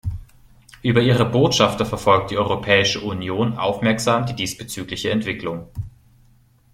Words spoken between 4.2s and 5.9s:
die diesbezügliche Entwicklung.